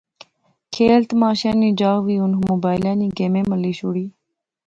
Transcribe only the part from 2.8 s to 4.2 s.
نئیں گیمیں ملی شوڑی